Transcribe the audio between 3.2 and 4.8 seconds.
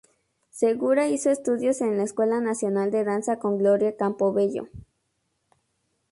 con Gloria Campobello.